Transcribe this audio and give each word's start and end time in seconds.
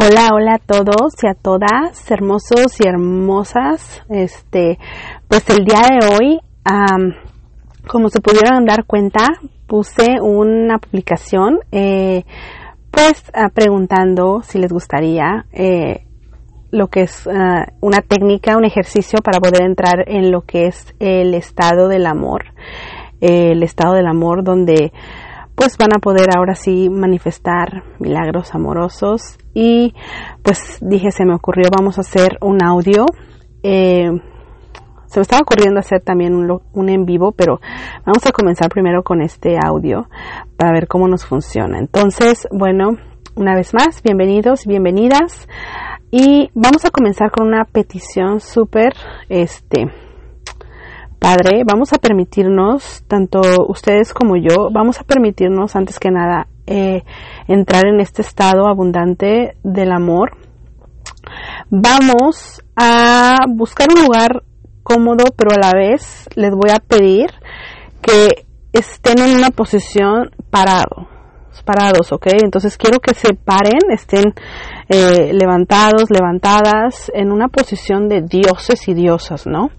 Hola, 0.00 0.28
hola 0.32 0.54
a 0.54 0.58
todos 0.58 1.12
y 1.24 1.26
a 1.26 1.34
todas, 1.34 2.08
hermosos 2.08 2.78
y 2.78 2.86
hermosas. 2.86 4.00
Este, 4.08 4.78
pues 5.26 5.50
el 5.50 5.64
día 5.64 5.80
de 5.90 6.06
hoy, 6.06 6.40
como 7.88 8.08
se 8.08 8.20
pudieron 8.20 8.64
dar 8.64 8.84
cuenta, 8.84 9.24
puse 9.66 10.20
una 10.22 10.78
publicación, 10.78 11.58
eh, 11.72 12.22
pues 12.92 13.24
preguntando 13.52 14.40
si 14.44 14.60
les 14.60 14.72
gustaría 14.72 15.46
eh, 15.52 16.04
lo 16.70 16.86
que 16.86 17.00
es 17.00 17.26
ah, 17.26 17.66
una 17.80 17.98
técnica, 18.00 18.56
un 18.56 18.66
ejercicio 18.66 19.18
para 19.20 19.40
poder 19.40 19.62
entrar 19.62 20.04
en 20.06 20.30
lo 20.30 20.42
que 20.42 20.66
es 20.66 20.94
el 21.00 21.34
estado 21.34 21.88
del 21.88 22.06
amor, 22.06 22.54
el 23.20 23.64
estado 23.64 23.94
del 23.94 24.06
amor 24.06 24.44
donde 24.44 24.92
pues 25.58 25.76
van 25.76 25.90
a 25.92 25.98
poder 25.98 26.28
ahora 26.36 26.54
sí 26.54 26.88
manifestar 26.88 27.82
milagros 27.98 28.54
amorosos. 28.54 29.38
Y 29.54 29.92
pues 30.42 30.78
dije 30.80 31.10
se 31.10 31.24
me 31.24 31.34
ocurrió 31.34 31.64
vamos 31.76 31.98
a 31.98 32.02
hacer 32.02 32.38
un 32.40 32.62
audio. 32.62 33.04
Eh, 33.64 34.08
se 35.06 35.18
me 35.18 35.22
estaba 35.22 35.42
ocurriendo 35.42 35.80
hacer 35.80 36.00
también 36.00 36.34
un, 36.34 36.88
en 36.88 37.04
vivo 37.04 37.32
pero 37.32 37.60
vamos 38.06 38.24
a 38.24 38.30
comenzar 38.30 38.68
primero 38.68 39.02
con 39.02 39.20
este 39.20 39.56
audio 39.60 40.08
para 40.56 40.72
ver 40.72 40.86
cómo 40.86 41.08
nos 41.08 41.26
funciona. 41.26 41.80
Entonces 41.80 42.46
bueno 42.52 42.96
una 43.34 43.56
vez 43.56 43.74
más 43.74 44.00
bienvenidos 44.04 44.64
bienvenidas. 44.64 45.48
Y 46.12 46.50
vamos 46.54 46.84
a 46.84 46.90
comenzar 46.90 47.32
con 47.32 47.48
una 47.48 47.64
petición 47.64 48.40
súper 48.40 48.94
este 49.28 49.90
Padre, 51.18 51.62
vamos 51.66 51.92
a 51.92 51.98
permitirnos, 51.98 53.02
tanto 53.08 53.40
ustedes 53.68 54.14
como 54.14 54.36
yo, 54.36 54.68
vamos 54.70 55.00
a 55.00 55.04
permitirnos 55.04 55.74
antes 55.74 55.98
que 55.98 56.10
nada 56.10 56.46
eh, 56.66 57.02
entrar 57.48 57.86
en 57.86 58.00
este 58.00 58.22
estado 58.22 58.68
abundante 58.68 59.56
del 59.64 59.90
amor. 59.90 60.36
Vamos 61.70 62.62
a 62.76 63.36
buscar 63.48 63.88
un 63.94 64.04
lugar 64.04 64.42
cómodo, 64.82 65.24
pero 65.36 65.50
a 65.50 65.60
la 65.60 65.72
vez 65.76 66.28
les 66.36 66.50
voy 66.50 66.70
a 66.70 66.78
pedir 66.78 67.30
que 68.00 68.46
estén 68.72 69.18
en 69.18 69.36
una 69.36 69.50
posición 69.50 70.30
parado, 70.50 71.08
parados, 71.62 72.12
¿ok? 72.12 72.26
Entonces 72.42 72.76
quiero 72.76 73.00
que 73.00 73.14
se 73.14 73.34
paren, 73.34 73.90
estén 73.90 74.34
eh, 74.88 75.32
levantados, 75.32 76.10
levantadas, 76.10 77.10
en 77.14 77.32
una 77.32 77.48
posición 77.48 78.08
de 78.08 78.22
dioses 78.22 78.88
y 78.88 78.94
diosas, 78.94 79.46
¿no? 79.46 79.70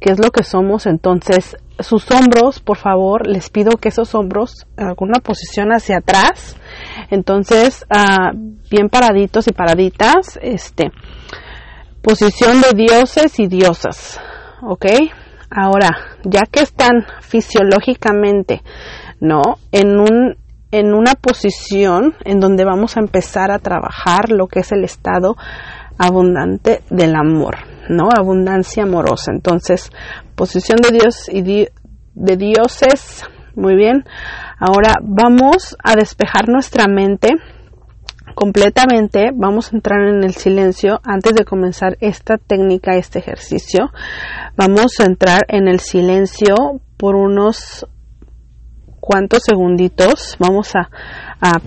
qué 0.00 0.12
es 0.12 0.18
lo 0.18 0.30
que 0.30 0.42
somos. 0.42 0.86
Entonces, 0.86 1.56
sus 1.78 2.10
hombros, 2.10 2.60
por 2.60 2.76
favor, 2.76 3.26
les 3.26 3.50
pido 3.50 3.72
que 3.72 3.88
esos 3.88 4.14
hombros, 4.14 4.66
alguna 4.76 5.20
posición 5.20 5.70
hacia 5.70 5.98
atrás, 5.98 6.56
entonces, 7.10 7.86
ah, 7.90 8.32
bien 8.70 8.88
paraditos 8.88 9.48
y 9.48 9.52
paraditas, 9.52 10.38
este, 10.42 10.90
posición 12.02 12.60
de 12.60 12.76
dioses 12.76 13.38
y 13.38 13.46
diosas, 13.46 14.20
¿ok? 14.62 14.86
Ahora, 15.50 15.90
ya 16.24 16.42
que 16.50 16.60
están 16.60 17.06
fisiológicamente, 17.20 18.62
¿no? 19.20 19.42
En 19.72 19.98
un, 19.98 20.36
en 20.70 20.94
una 20.94 21.14
posición 21.14 22.14
en 22.24 22.40
donde 22.40 22.64
vamos 22.64 22.96
a 22.96 23.00
empezar 23.00 23.50
a 23.50 23.58
trabajar 23.58 24.30
lo 24.30 24.46
que 24.46 24.60
es 24.60 24.72
el 24.72 24.84
estado 24.84 25.36
abundante 25.98 26.82
del 26.90 27.14
amor. 27.14 27.56
¿no? 27.88 28.08
Abundancia 28.16 28.84
amorosa. 28.84 29.32
Entonces, 29.32 29.90
posición 30.34 30.78
de 30.80 30.90
Dios 30.90 31.28
y 31.28 31.42
de 32.14 32.36
dioses. 32.36 33.24
Muy 33.54 33.74
bien. 33.74 34.04
Ahora 34.58 34.94
vamos 35.02 35.76
a 35.82 35.96
despejar 35.96 36.48
nuestra 36.48 36.86
mente 36.86 37.30
completamente. 38.34 39.30
Vamos 39.34 39.72
a 39.72 39.76
entrar 39.76 40.00
en 40.06 40.22
el 40.22 40.34
silencio 40.34 41.00
antes 41.04 41.34
de 41.34 41.44
comenzar 41.44 41.96
esta 42.00 42.38
técnica, 42.38 42.94
este 42.94 43.18
ejercicio. 43.18 43.90
Vamos 44.56 45.00
a 45.00 45.04
entrar 45.04 45.42
en 45.48 45.66
el 45.66 45.80
silencio 45.80 46.54
por 46.96 47.16
unos 47.16 47.86
cuantos 49.08 49.42
segunditos. 49.42 50.36
Vamos 50.38 50.74
a, 50.76 50.90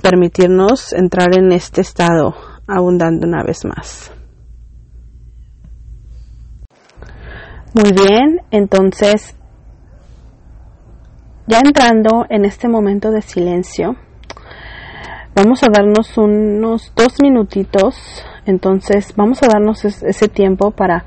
permitirnos 0.02 0.94
entrar 0.94 1.34
en 1.36 1.52
este 1.54 1.82
estado 1.82 2.36
abundante 2.68 3.26
una 3.26 3.44
vez 3.44 3.66
más. 3.66 4.12
Muy 7.74 7.92
bien, 7.94 8.42
entonces, 8.52 9.36
ya 11.48 11.62
entrando 11.64 12.26
en 12.30 12.46
este 12.46 12.68
momento 12.68 13.12
de 13.12 13.22
silencio, 13.22 13.96
vamos 15.34 15.64
a 15.64 15.68
darnos 15.74 16.18
unos 16.18 16.92
dos 16.96 17.16
minutitos, 17.24 18.24
entonces 18.46 19.14
vamos 19.16 19.42
a 19.42 19.48
darnos 19.48 19.86
ese 19.86 20.28
tiempo 20.28 20.72
para 20.72 21.06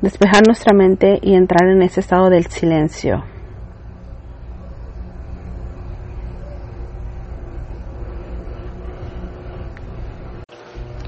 despejar 0.00 0.46
nuestra 0.46 0.72
mente 0.72 1.18
y 1.20 1.34
entrar 1.34 1.68
en 1.68 1.82
ese 1.82 2.00
estado 2.00 2.30
del 2.30 2.46
silencio. 2.46 3.35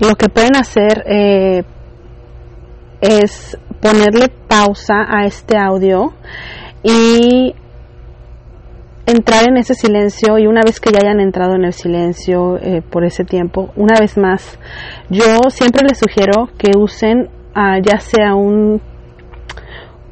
Lo 0.01 0.15
que 0.15 0.29
pueden 0.29 0.57
hacer 0.57 1.05
eh, 1.07 1.65
es 3.01 3.59
ponerle 3.81 4.29
pausa 4.49 5.07
a 5.09 5.25
este 5.27 5.57
audio 5.57 6.13
y 6.83 7.55
entrar 9.07 9.49
en 9.49 9.57
ese 9.57 9.75
silencio 9.75 10.39
y 10.39 10.47
una 10.47 10.63
vez 10.63 10.81
que 10.81 10.93
ya 10.93 11.01
hayan 11.03 11.21
entrado 11.21 11.55
en 11.55 11.65
el 11.65 11.73
silencio 11.73 12.59
eh, 12.59 12.83
por 12.83 13.05
ese 13.05 13.25
tiempo, 13.25 13.71
una 13.75 13.99
vez 13.99 14.17
más, 14.17 14.59
yo 15.09 15.51
siempre 15.51 15.87
les 15.89 15.99
sugiero 15.99 16.49
que 16.59 16.77
usen 16.77 17.29
uh, 17.57 17.81
ya 17.83 17.99
sea 18.01 18.35
un, 18.35 18.81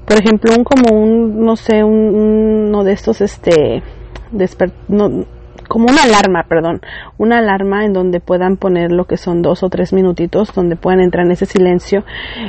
por 0.07 0.19
ejemplo, 0.19 0.53
un 0.57 0.65
como 0.65 0.97
un, 0.99 1.45
no 1.45 1.57
sé, 1.57 1.85
un, 1.85 2.69
uno 2.69 2.85
de 2.85 2.93
estos, 2.93 3.21
este, 3.21 3.83
no, 4.89 5.27
como 5.69 5.87
una 5.87 6.05
alarma, 6.05 6.45
perdón, 6.49 6.81
una 7.19 7.39
alarma 7.39 7.85
en 7.85 7.93
donde 7.93 8.21
puedan 8.21 8.57
poner 8.57 8.93
lo 8.93 9.05
que 9.05 9.17
son 9.17 9.43
dos 9.43 9.63
o 9.63 9.69
tres 9.69 9.93
minutitos, 9.93 10.53
donde 10.55 10.77
puedan 10.77 11.01
entrar 11.01 11.27
en 11.27 11.33
ese 11.33 11.47
silencio 11.47 12.05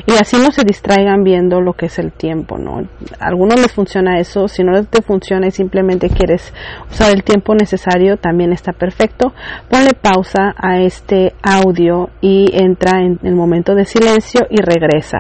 y 0.05 0.13
así 0.13 0.38
no 0.38 0.51
se 0.51 0.63
distraigan 0.63 1.23
viendo 1.23 1.61
lo 1.61 1.73
que 1.73 1.88
es 1.88 2.00
el 2.00 2.11
tiempo, 2.11 2.57
¿no? 2.57 2.88
Algunos 3.19 3.59
les 3.59 3.72
funciona 3.72 4.19
eso, 4.19 4.47
si 4.47 4.63
no 4.63 4.83
te 4.83 5.01
funciona 5.01 5.47
y 5.47 5.51
simplemente 5.51 6.09
quieres 6.09 6.53
usar 6.89 7.13
el 7.13 7.23
tiempo 7.23 7.56
necesario, 7.56 8.17
también 8.17 8.53
está 8.53 8.73
perfecto. 8.73 9.33
Ponle 9.69 9.94
pausa 9.94 10.53
a 10.57 10.79
este 10.79 11.33
audio 11.41 12.09
y 12.22 12.50
entra 12.53 13.00
en 13.00 13.19
el 13.23 13.35
momento 13.35 13.75
de 13.75 13.85
silencio 13.85 14.41
y 14.50 14.61
regresa. 14.61 15.19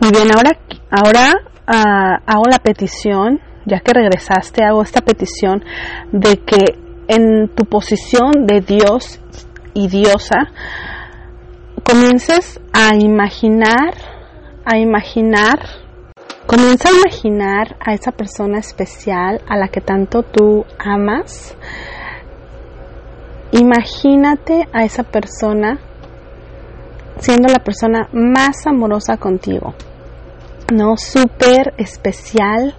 Muy 0.00 0.10
bien, 0.10 0.28
ahora, 0.34 0.58
ahora 0.90 1.32
uh, 1.68 2.22
hago 2.26 2.44
la 2.50 2.58
petición 2.58 3.40
ya 3.66 3.80
que 3.80 3.92
regresaste, 3.92 4.64
hago 4.64 4.82
esta 4.82 5.00
petición 5.00 5.64
de 6.12 6.38
que 6.38 6.78
en 7.08 7.48
tu 7.48 7.64
posición 7.64 8.46
de 8.46 8.60
Dios 8.60 9.20
y 9.74 9.88
diosa 9.88 10.50
comiences 11.84 12.60
a 12.72 12.94
imaginar, 12.96 13.94
a 14.64 14.78
imaginar, 14.78 15.58
comienza 16.46 16.88
a 16.88 16.92
imaginar 16.92 17.76
a 17.80 17.92
esa 17.92 18.12
persona 18.12 18.58
especial 18.58 19.40
a 19.48 19.56
la 19.56 19.68
que 19.68 19.80
tanto 19.80 20.22
tú 20.22 20.64
amas. 20.78 21.56
Imagínate 23.52 24.68
a 24.72 24.84
esa 24.84 25.02
persona 25.02 25.78
siendo 27.18 27.52
la 27.52 27.58
persona 27.58 28.08
más 28.12 28.66
amorosa 28.66 29.16
contigo, 29.16 29.74
¿no? 30.72 30.96
Súper 30.96 31.74
especial 31.76 32.74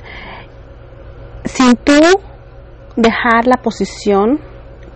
sin 1.63 1.75
tú 1.78 2.00
dejar 2.97 3.47
la 3.47 3.62
posición 3.62 4.40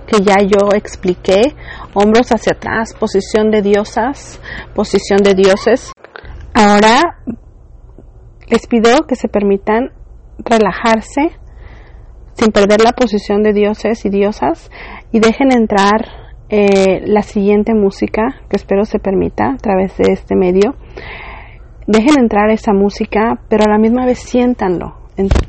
que 0.05 0.22
ya 0.22 0.35
yo 0.41 0.69
expliqué, 0.75 1.55
hombros 1.94 2.29
hacia 2.29 2.53
atrás, 2.53 2.93
posición 2.93 3.52
de 3.52 3.61
diosas, 3.61 4.40
posición 4.73 5.19
de 5.23 5.34
dioses. 5.34 5.91
Ahora 6.53 7.19
les 8.47 8.67
pido 8.67 9.05
que 9.08 9.16
se 9.16 9.28
permitan 9.28 9.91
relajarse 10.40 11.37
sin 12.34 12.52
perder 12.52 12.81
la 12.81 12.93
posición 12.93 13.43
de 13.43 13.53
dioses 13.53 14.05
y 14.05 14.09
diosas 14.09 14.69
y 15.11 15.19
dejen 15.19 15.52
entrar 15.52 16.05
eh, 16.49 17.02
la 17.05 17.22
siguiente 17.22 17.73
música 17.73 18.41
que 18.49 18.55
espero 18.55 18.85
se 18.85 18.99
permita 18.99 19.52
a 19.52 19.58
través 19.58 19.97
de 19.97 20.14
este 20.14 20.35
medio. 20.35 20.75
Dejen 21.87 22.19
entrar 22.19 22.49
esa 22.49 22.73
música, 22.73 23.40
pero 23.49 23.64
a 23.66 23.72
la 23.72 23.78
misma 23.78 24.05
vez 24.05 24.19
siéntanlo, 24.19 24.97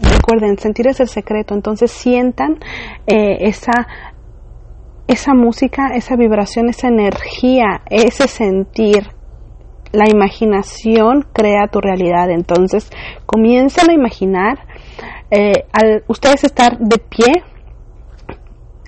recuerden, 0.00 0.58
sentir 0.58 0.88
es 0.88 1.00
el 1.00 1.08
secreto, 1.08 1.54
entonces 1.54 1.90
sientan 1.90 2.58
eh, 3.06 3.36
esa, 3.40 3.86
esa 5.06 5.34
música, 5.34 5.88
esa 5.94 6.16
vibración, 6.16 6.68
esa 6.68 6.88
energía, 6.88 7.82
ese 7.90 8.28
sentir. 8.28 9.08
La 9.90 10.04
imaginación 10.06 11.26
crea 11.32 11.68
tu 11.72 11.80
realidad, 11.80 12.30
entonces 12.30 12.90
comiencen 13.24 13.90
a 13.90 13.94
imaginar 13.94 14.58
eh, 15.30 15.64
al 15.72 16.04
ustedes 16.08 16.44
estar 16.44 16.78
de 16.78 16.98
pie 16.98 17.42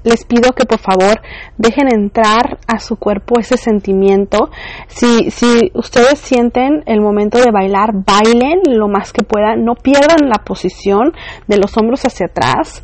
les 0.02 0.25
pido 0.25 0.52
que 0.52 0.64
por 0.64 0.79
favor 0.79 1.20
dejen 1.56 1.88
entrar 1.93 2.58
a 2.67 2.79
su 2.79 2.97
cuerpo 2.97 3.38
ese 3.38 3.56
sentimiento. 3.56 4.50
Si, 4.88 5.31
si 5.31 5.70
ustedes 5.75 6.19
sienten 6.19 6.82
el 6.87 7.00
momento 7.00 7.38
de 7.38 7.50
bailar, 7.52 7.91
bailen 7.94 8.61
lo 8.67 8.88
más 8.88 9.12
que 9.12 9.25
puedan, 9.25 9.64
no 9.64 9.75
pierdan 9.75 10.29
la 10.29 10.44
posición 10.44 11.12
de 11.47 11.58
los 11.58 11.76
hombros 11.76 12.02
hacia 12.05 12.26
atrás, 12.26 12.82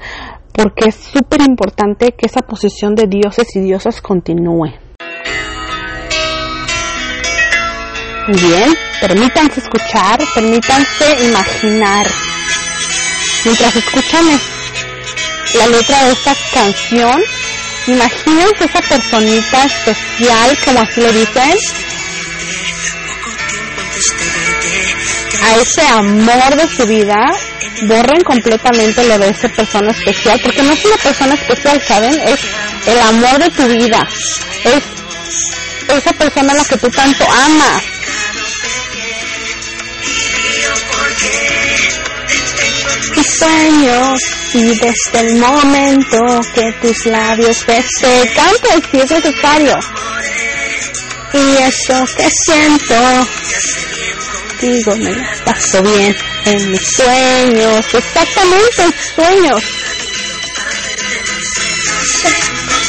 porque 0.53 0.89
es 0.89 0.95
súper 0.97 1.43
importante 1.43 2.13
que 2.13 2.27
esa 2.27 2.41
posición 2.41 2.95
de 2.95 3.07
dioses 3.07 3.55
y 3.57 3.61
diosas 3.61 4.01
continúe. 4.01 4.73
Bien, 8.29 8.75
permítanse 9.01 9.61
escuchar, 9.61 10.19
permítanse 10.35 11.29
imaginar. 11.29 12.07
Mientras 13.45 13.77
escuchan 13.77 14.25
la 15.57 15.67
letra 15.69 16.05
de 16.05 16.13
esta 16.13 16.37
canción, 16.53 17.23
imagínense 17.87 18.65
esa 18.65 18.81
personita 18.83 19.65
especial, 19.65 20.59
como 20.65 20.81
así 20.81 21.01
lo 21.01 21.13
dicen, 21.13 21.55
a 25.43 25.57
ese 25.57 25.87
amor 25.89 26.57
de 26.57 26.69
su 26.69 26.87
vida, 26.87 27.17
borren 27.83 28.23
completamente 28.25 29.05
lo 29.05 29.19
de 29.19 29.29
esa 29.29 29.49
persona 29.49 29.91
especial, 29.91 30.41
porque 30.43 30.63
no 30.63 30.73
es 30.73 30.85
una 30.85 30.97
persona 30.97 31.35
especial, 31.35 31.83
¿saben? 31.87 32.21
Es 32.21 32.41
el 32.87 32.99
amor 33.01 33.39
de 33.39 33.51
tu 33.51 33.67
vida, 33.67 34.07
es 34.65 34.83
esa 35.97 36.13
persona 36.13 36.53
a 36.53 36.57
la 36.57 36.65
que 36.65 36.77
tú 36.77 36.89
tanto 36.91 37.25
amas. 37.25 37.96
Sueños 43.25 44.21
y 44.55 44.65
desde 44.65 45.21
el 45.21 45.37
momento 45.37 46.41
que 46.55 46.73
tus 46.81 47.07
labios 47.07 47.67
besé, 47.67 48.31
canta 48.35 48.89
si 48.91 48.99
es 48.99 49.11
necesario. 49.11 49.79
Y 51.33 51.57
eso 51.63 52.05
que 52.17 52.29
siento, 52.45 52.95
digo, 54.61 54.97
me 54.97 55.11
la 55.11 55.45
paso 55.45 55.83
bien 55.83 56.17
en 56.47 56.71
mis 56.71 56.89
sueños, 56.97 57.87
exactamente 57.93 58.83
en 58.83 58.95
sueños. 59.15 59.63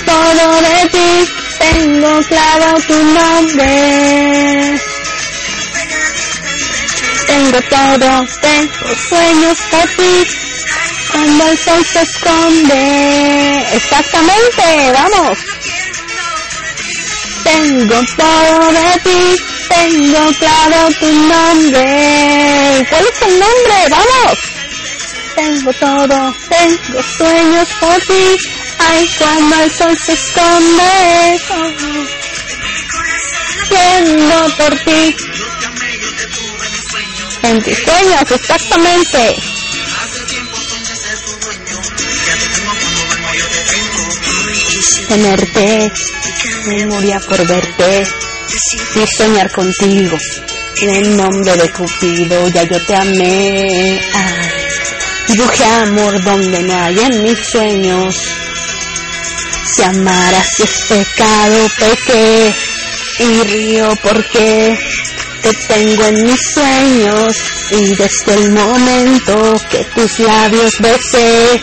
Todo 0.06 0.62
de 0.62 0.90
ti, 0.90 1.32
tengo 1.60 2.20
claro 2.30 2.80
tu 2.88 3.04
nombre. 3.04 4.87
Tengo 7.48 7.62
todo, 7.70 8.28
tengo 8.42 8.96
sueños 9.08 9.58
por 9.72 9.90
ti. 9.96 10.28
Cuando 11.12 11.48
el 11.48 11.58
sol 11.58 11.86
se 11.86 12.02
esconde. 12.02 13.66
Exactamente, 13.74 14.92
vamos. 14.92 15.38
Tengo 17.46 18.04
todo 18.18 18.72
de 18.74 19.00
ti, 19.02 19.44
tengo 19.70 20.34
claro 20.40 20.90
tu 21.00 21.06
nombre. 21.06 22.86
¿Cuál 22.90 23.06
es 23.06 23.22
el 23.22 23.40
nombre? 23.40 23.76
Vamos. 23.92 24.40
Tengo 25.36 25.74
todo, 25.74 26.36
tengo 26.50 27.04
sueños 27.18 27.70
por 27.80 27.98
ti. 28.02 28.38
Ay, 28.90 29.10
cuando 29.18 29.56
el 29.64 29.72
sol 29.72 29.98
se 29.98 30.12
esconde. 30.12 31.40
Tengo 33.70 34.50
por 34.58 34.80
ti. 34.80 35.16
En 37.48 37.64
tus 37.64 37.78
sueños, 37.78 38.30
exactamente. 38.30 39.36
Tenerte, 45.08 45.92
memoria 46.66 47.20
por 47.22 47.48
verte 47.48 48.08
y 48.96 49.08
soñar 49.08 49.50
contigo. 49.54 50.18
En 50.82 50.90
el 50.90 51.16
nombre 51.16 51.56
de 51.56 51.72
Cupido, 51.72 52.50
ya 52.50 52.64
yo 52.64 52.86
te 52.86 52.96
amé. 52.96 54.02
Dibujé 55.30 55.64
amor 55.64 56.22
donde 56.26 56.64
no 56.64 56.84
hay 56.84 57.00
en 57.00 57.24
mis 57.24 57.40
sueños. 57.40 58.14
Si 59.74 59.84
amaras 59.84 60.60
es 60.60 60.86
pecado, 60.90 61.70
pequé 61.80 62.54
y 63.20 63.44
río 63.44 63.98
porque 64.04 64.78
te 65.48 65.54
tengo 65.74 66.04
en 66.04 66.24
mis 66.24 66.42
sueños 66.54 67.38
y 67.72 67.96
desde 67.96 68.34
el 68.34 68.52
momento 68.52 69.56
que 69.70 69.84
tus 69.96 70.20
labios 70.20 70.74
besé, 70.80 71.62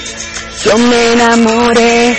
yo 0.65 0.79
me 0.79 1.13
enamoré 1.13 2.19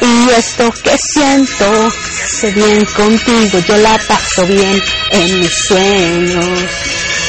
y 0.00 0.30
esto 0.30 0.70
que 0.82 0.94
siento 1.14 1.90
sé 2.28 2.50
bien 2.50 2.84
contigo, 2.84 3.58
yo 3.66 3.76
la 3.78 3.98
paso 4.06 4.46
bien 4.46 4.82
en 5.12 5.40
mis 5.40 5.54
sueños. 5.68 6.58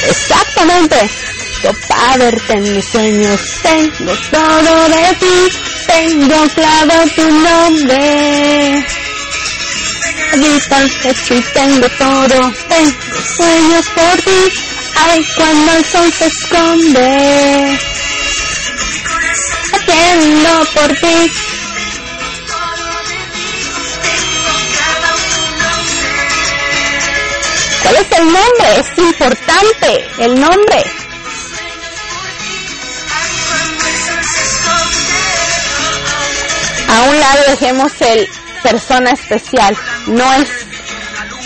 Exactamente, 0.09 1.09
yo 1.63 1.71
para 1.87 2.17
verte 2.17 2.53
en 2.53 2.75
mis 2.75 2.85
sueños 2.85 3.39
tengo 3.63 4.13
todo 4.31 4.89
de 4.89 5.15
ti, 5.19 5.57
tengo 5.87 6.49
claro 6.55 7.09
tu 7.15 7.31
nombre. 7.31 8.85
Pecho 11.03 11.33
y 11.35 11.41
tengo 11.53 11.89
todo, 11.97 12.53
tengo 12.69 12.91
sueños 13.35 13.85
por 13.89 14.21
ti, 14.21 14.53
ay 14.95 15.25
cuando 15.35 15.73
el 15.73 15.85
sol 15.85 16.13
se 16.13 16.27
esconde. 16.27 17.79
Atiendo 19.73 20.65
por 20.73 20.87
ti, 20.99 21.31
¿Cuál 27.83 27.95
es 27.95 28.11
el 28.19 28.25
nombre? 28.25 28.79
Es 28.79 28.97
importante 28.97 30.09
el 30.19 30.39
nombre. 30.39 30.83
A 36.87 37.01
un 37.01 37.19
lado 37.19 37.43
dejemos 37.47 37.91
el 38.01 38.29
persona 38.61 39.11
especial. 39.11 39.75
No 40.07 40.33
es 40.33 40.47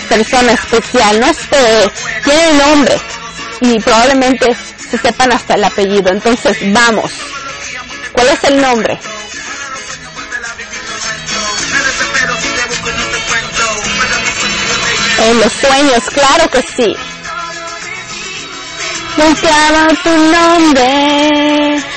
persona 0.09 0.53
especial, 0.53 1.19
no 1.19 1.27
es 1.27 1.37
que 1.37 1.91
tiene 2.23 2.53
nombre 2.53 3.01
y 3.61 3.79
probablemente 3.79 4.55
se 4.89 4.97
sepan 4.97 5.31
hasta 5.31 5.55
el 5.55 5.63
apellido. 5.63 6.11
Entonces, 6.11 6.57
vamos. 6.73 7.11
¿Cuál 8.13 8.27
es 8.29 8.43
el 8.45 8.61
nombre? 8.61 8.97
En 15.17 15.39
los 15.39 15.51
sueños, 15.53 16.03
claro 16.13 16.49
que 16.49 16.61
sí. 16.61 16.95
Buscaba 19.17 19.87
tu 20.03 20.09
nombre. 20.09 21.94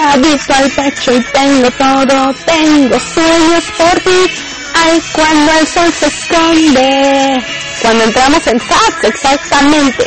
Habito 0.00 0.54
al 0.54 0.70
pecho 0.70 1.12
y 1.12 1.20
tengo 1.32 1.70
todo. 1.72 2.34
Tengo 2.46 3.00
sueños 3.00 3.64
por 3.76 4.00
ti. 4.00 4.30
Ay, 4.74 5.02
cuando 5.12 5.52
el 5.58 5.66
sol 5.66 5.92
se 5.92 6.06
esconde. 6.06 7.44
Cuando 7.82 8.04
entramos 8.04 8.46
en 8.46 8.60
sax, 8.60 9.04
exactamente. 9.04 10.06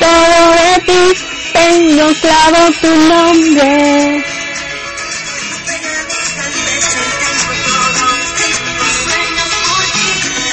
Todo 0.00 0.52
de 0.52 0.80
ti. 0.86 1.20
Tengo 1.54 2.12
claro 2.20 2.72
tu 2.80 2.94
nombre. 2.94 4.24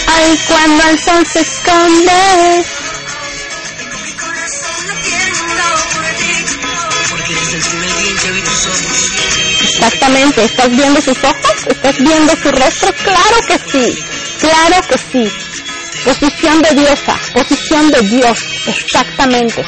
Ay, 0.08 0.40
cuando 0.48 0.84
el 0.90 1.00
sol 1.00 1.28
se 1.28 1.42
esconde. 1.42 2.79
Exactamente, 9.62 10.44
¿estás 10.44 10.70
viendo 10.70 11.02
sus 11.02 11.18
ojos? 11.24 11.68
¿Estás 11.68 11.98
viendo 11.98 12.36
su 12.36 12.52
rostro? 12.52 12.94
Claro 13.04 13.38
que 13.48 13.58
sí, 13.58 14.04
claro 14.40 14.88
que 14.88 14.98
sí. 14.98 15.32
Posición 16.04 16.62
de 16.62 16.76
diosa, 16.76 17.16
posición 17.34 17.92
de 17.92 18.02
Dios, 18.02 18.40
exactamente. 18.68 19.64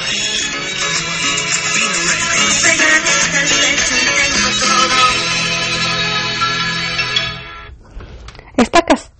Esta 8.58 8.80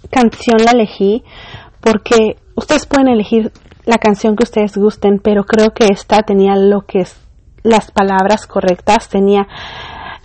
canción 0.10 0.58
la 0.64 0.72
elegí 0.72 1.24
porque 1.80 2.38
ustedes 2.56 2.86
pueden 2.86 3.08
elegir 3.08 3.52
la 3.86 3.98
canción 3.98 4.36
que 4.36 4.44
ustedes 4.44 4.78
gusten, 4.78 5.20
pero 5.24 5.44
creo 5.46 5.72
que 5.74 5.86
esta 5.92 6.22
tenía 6.24 6.56
lo 6.56 6.82
que 6.82 7.00
es 7.00 7.16
las 7.64 7.92
palabras 7.92 8.48
correctas, 8.48 9.10
tenía 9.10 9.48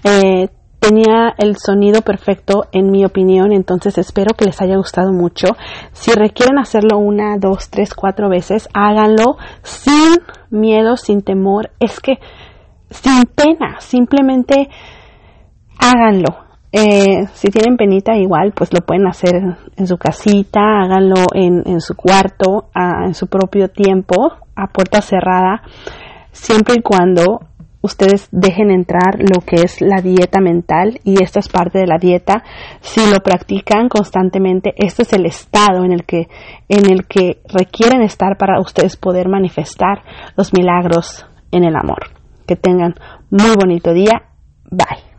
eh, 0.05 0.49
tenía 0.79 1.35
el 1.39 1.57
sonido 1.57 2.03
perfecto 2.03 2.67
en 2.71 2.91
mi 2.91 3.05
opinión, 3.05 3.53
entonces 3.53 3.99
espero 3.99 4.35
que 4.37 4.45
les 4.45 4.61
haya 4.61 4.77
gustado 4.77 5.13
mucho. 5.13 5.49
Si 5.93 6.13
requieren 6.13 6.59
hacerlo 6.59 6.99
una, 6.99 7.39
dos, 7.39 7.71
tres, 7.71 7.95
cuatro 7.95 8.29
veces, 8.29 8.69
háganlo 8.73 9.37
sin 9.63 10.19
miedo, 10.51 10.97
sin 10.97 11.23
temor, 11.23 11.71
es 11.81 11.99
que 11.99 12.19
sin 12.91 13.25
pena, 13.25 13.81
simplemente 13.81 14.69
háganlo. 15.79 16.47
Eh, 16.71 17.27
si 17.33 17.49
tienen 17.49 17.77
penita, 17.77 18.17
igual, 18.17 18.53
pues 18.55 18.73
lo 18.73 18.81
pueden 18.81 19.07
hacer 19.07 19.35
en 19.77 19.87
su 19.87 19.97
casita, 19.97 20.61
háganlo 20.61 21.25
en, 21.35 21.63
en 21.65 21.81
su 21.81 21.97
cuarto, 21.97 22.69
en 22.75 23.15
su 23.15 23.29
propio 23.29 23.69
tiempo, 23.69 24.33
a 24.55 24.67
puerta 24.69 25.01
cerrada, 25.01 25.63
siempre 26.37 26.77
y 26.79 26.83
cuando 26.83 27.41
ustedes 27.83 28.29
dejen 28.31 28.71
entrar 28.71 29.19
lo 29.19 29.41
que 29.41 29.63
es 29.63 29.81
la 29.81 30.03
dieta 30.03 30.41
mental 30.41 31.01
y 31.05 31.23
esto 31.23 31.39
es 31.39 31.49
parte 31.49 31.79
de 31.79 31.87
la 31.87 31.99
dieta. 31.99 32.45
Si 32.81 33.01
lo 33.11 33.21
practican 33.21 33.89
constantemente, 33.89 34.75
este 34.77 35.03
es 35.03 35.13
el 35.13 35.27
estado 35.27 35.85
en 35.85 35.93
el 35.93 36.05
que, 36.05 36.29
en 36.69 36.91
el 36.91 37.07
que 37.07 37.41
requieren 37.49 38.03
estar 38.03 38.37
para 38.37 38.61
ustedes 38.61 38.97
poder 38.97 39.29
manifestar 39.29 40.03
los 40.37 40.53
milagros 40.53 41.27
en 41.53 41.65
el 41.65 41.77
amor. 41.77 42.11
Que 42.47 42.57
tengan 42.57 42.95
muy 43.31 43.55
bonito 43.57 43.93
día. 43.93 44.23
Bye. 44.71 45.16